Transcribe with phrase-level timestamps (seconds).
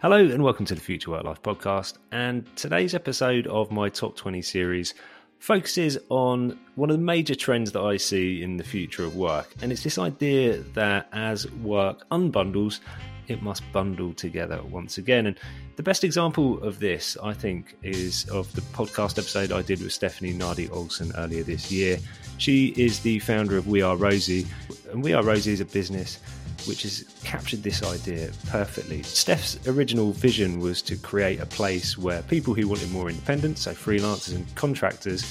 [0.00, 1.94] Hello and welcome to the Future Work Life podcast.
[2.12, 4.94] And today's episode of my top 20 series
[5.40, 9.52] focuses on one of the major trends that I see in the future of work.
[9.60, 12.78] And it's this idea that as work unbundles,
[13.26, 15.26] it must bundle together once again.
[15.26, 15.36] And
[15.74, 19.92] the best example of this, I think, is of the podcast episode I did with
[19.92, 21.98] Stephanie Nadi Olson earlier this year.
[22.38, 24.46] She is the founder of We Are Rosie,
[24.92, 26.20] and We Are Rosie is a business
[26.68, 29.02] which has captured this idea perfectly.
[29.02, 33.72] Steph's original vision was to create a place where people who wanted more independence, so
[33.72, 35.24] freelancers and contractors,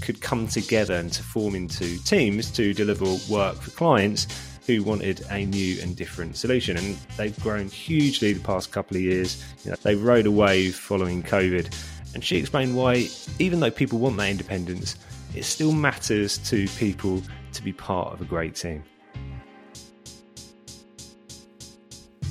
[0.00, 4.26] could come together and to form into teams to deliver work for clients
[4.66, 6.76] who wanted a new and different solution.
[6.76, 9.44] And they've grown hugely the past couple of years.
[9.64, 11.74] You know, they rode a wave following COVID.
[12.14, 13.08] And she explained why,
[13.38, 14.96] even though people want that independence,
[15.34, 17.22] it still matters to people
[17.52, 18.84] to be part of a great team.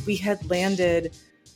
[0.10, 1.16] We had landed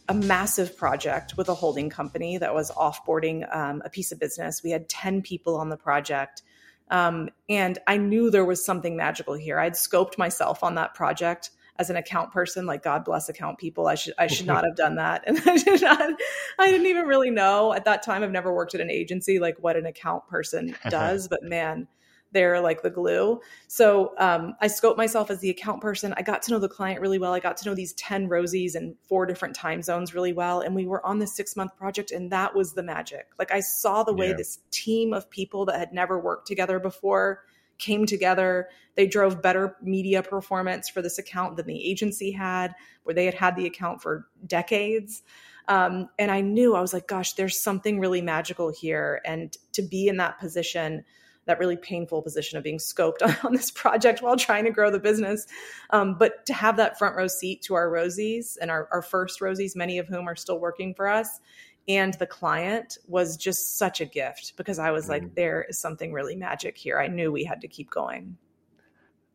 [0.09, 4.61] a massive project with a holding company that was offboarding um, a piece of business.
[4.61, 6.43] We had 10 people on the project.
[6.91, 9.57] Um, and I knew there was something magical here.
[9.57, 13.87] I'd scoped myself on that project as an account person, like God bless account people.
[13.87, 15.23] I should I should not have done that.
[15.27, 16.11] And I did not
[16.59, 18.21] I didn't even really know at that time.
[18.21, 21.87] I've never worked at an agency like what an account person does, but man,
[22.33, 23.39] they're like the glue.
[23.67, 26.13] So um, I scoped myself as the account person.
[26.17, 27.33] I got to know the client really well.
[27.33, 30.59] I got to know these 10 Rosies in four different time zones really well.
[30.61, 33.27] And we were on this six month project, and that was the magic.
[33.39, 34.35] Like I saw the way yeah.
[34.35, 37.43] this team of people that had never worked together before
[37.77, 38.69] came together.
[38.95, 42.73] They drove better media performance for this account than the agency had,
[43.03, 45.23] where they had had the account for decades.
[45.67, 49.21] Um, and I knew I was like, gosh, there's something really magical here.
[49.25, 51.05] And to be in that position,
[51.45, 54.89] that really painful position of being scoped on, on this project while trying to grow
[54.89, 55.45] the business.
[55.89, 59.39] Um, but to have that front row seat to our Rosies and our, our first
[59.39, 61.39] Rosies, many of whom are still working for us,
[61.87, 65.09] and the client was just such a gift because I was mm.
[65.09, 66.99] like, there is something really magic here.
[66.99, 68.37] I knew we had to keep going.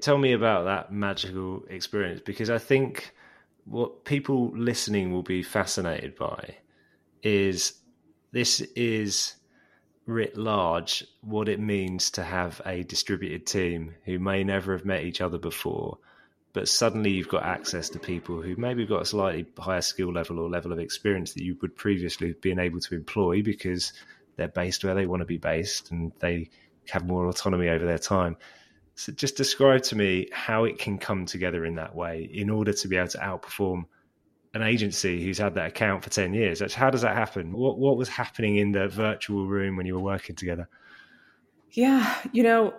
[0.00, 3.12] Tell me about that magical experience because I think
[3.64, 6.56] what people listening will be fascinated by
[7.22, 7.74] is
[8.32, 9.34] this is
[10.08, 15.04] writ large what it means to have a distributed team who may never have met
[15.04, 15.98] each other before,
[16.54, 20.40] but suddenly you've got access to people who maybe got a slightly higher skill level
[20.40, 23.92] or level of experience that you would previously have been able to employ because
[24.36, 26.48] they're based where they want to be based and they
[26.88, 28.34] have more autonomy over their time.
[28.94, 32.72] So just describe to me how it can come together in that way in order
[32.72, 33.84] to be able to outperform
[34.54, 36.72] an agency who's had that account for 10 years.
[36.72, 37.52] How does that happen?
[37.52, 40.68] What, what was happening in the virtual room when you were working together?
[41.72, 42.74] Yeah, you know,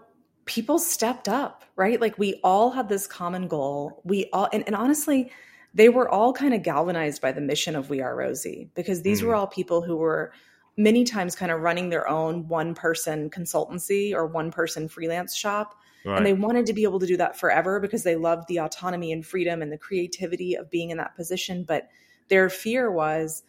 [0.46, 2.02] people stepped up, right?
[2.02, 4.02] Like we all had this common goal.
[4.04, 5.32] We all, and, and honestly,
[5.74, 9.22] they were all kind of galvanized by the mission of We Are Rosie because these
[9.22, 9.28] mm.
[9.28, 10.34] were all people who were
[10.80, 15.76] many times kind of running their own one person consultancy or one person freelance shop
[16.06, 16.18] Right.
[16.18, 19.12] And they wanted to be able to do that forever because they loved the autonomy
[19.12, 21.64] and freedom and the creativity of being in that position.
[21.64, 21.90] But
[22.30, 23.44] their fear was,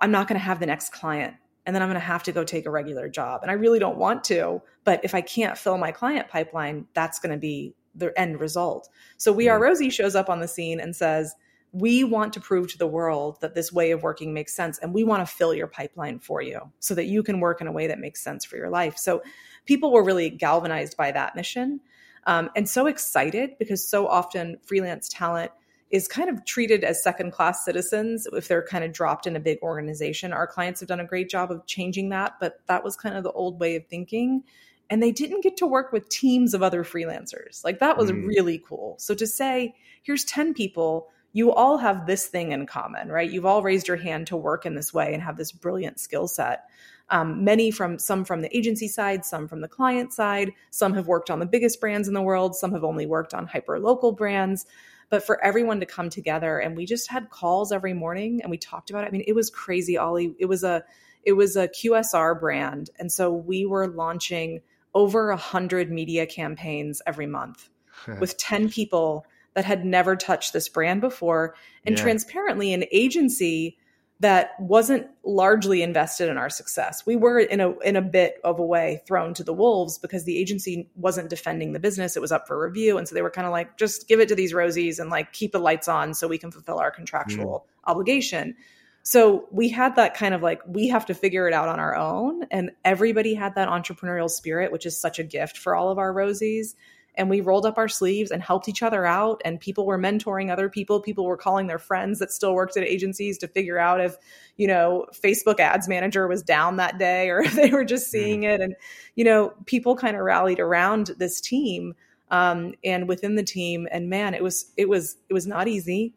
[0.00, 1.34] I'm not going to have the next client.
[1.64, 3.42] And then I'm going to have to go take a regular job.
[3.42, 4.62] And I really don't want to.
[4.84, 8.88] But if I can't fill my client pipeline, that's going to be the end result.
[9.16, 11.34] So We Are Rosie shows up on the scene and says,
[11.72, 14.92] we want to prove to the world that this way of working makes sense and
[14.92, 17.72] we want to fill your pipeline for you so that you can work in a
[17.72, 18.98] way that makes sense for your life.
[18.98, 19.22] So
[19.64, 21.80] people were really galvanized by that mission
[22.26, 25.50] um, and so excited because so often freelance talent
[25.90, 29.40] is kind of treated as second class citizens if they're kind of dropped in a
[29.40, 30.32] big organization.
[30.32, 33.24] Our clients have done a great job of changing that but that was kind of
[33.24, 34.44] the old way of thinking
[34.90, 37.64] and they didn't get to work with teams of other freelancers.
[37.64, 38.26] Like that was mm.
[38.26, 38.96] really cool.
[38.98, 43.30] So to say here's 10 people you all have this thing in common, right?
[43.30, 46.28] You've all raised your hand to work in this way and have this brilliant skill
[46.28, 46.64] set.
[47.08, 50.52] Um, many from some from the agency side, some from the client side.
[50.70, 52.54] Some have worked on the biggest brands in the world.
[52.54, 54.66] Some have only worked on hyper local brands.
[55.10, 58.56] But for everyone to come together, and we just had calls every morning, and we
[58.56, 59.08] talked about it.
[59.08, 60.34] I mean, it was crazy, Ollie.
[60.38, 60.84] It was a
[61.24, 64.60] it was a QSR brand, and so we were launching
[64.94, 67.68] over a hundred media campaigns every month
[68.20, 71.54] with ten people that had never touched this brand before
[71.84, 72.02] and yeah.
[72.02, 73.76] transparently an agency
[74.20, 77.04] that wasn't largely invested in our success.
[77.04, 80.24] We were in a in a bit of a way thrown to the wolves because
[80.24, 82.16] the agency wasn't defending the business.
[82.16, 82.98] It was up for review.
[82.98, 85.32] And so they were kind of like, just give it to these rosies and like
[85.32, 87.90] keep the lights on so we can fulfill our contractual mm.
[87.90, 88.54] obligation.
[89.02, 91.96] So we had that kind of like, we have to figure it out on our
[91.96, 92.44] own.
[92.52, 96.14] And everybody had that entrepreneurial spirit, which is such a gift for all of our
[96.14, 96.76] rosies
[97.14, 99.42] and we rolled up our sleeves and helped each other out.
[99.44, 101.00] And people were mentoring other people.
[101.00, 104.16] People were calling their friends that still worked at agencies to figure out if
[104.56, 108.24] you know facebook ads manager was down that day or if they were just mm-hmm.
[108.24, 108.60] seeing it.
[108.60, 108.74] And
[109.14, 111.94] you know people kind of rallied around this team
[112.30, 113.86] um, and within the team.
[113.90, 116.14] And man it was it was it was not easy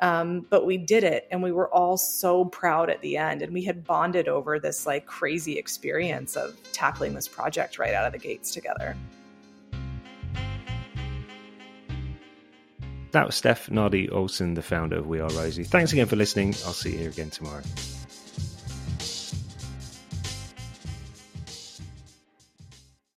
[0.00, 1.28] um, but we did it.
[1.30, 3.40] And we were all so proud at the end.
[3.40, 8.04] And we had bonded over this like crazy experience of tackling this project right out
[8.04, 8.96] of the gates together
[13.12, 15.64] That was Steph Nadi Olson, the founder of We Are Rosie.
[15.64, 16.48] Thanks again for listening.
[16.64, 17.62] I'll see you here again tomorrow.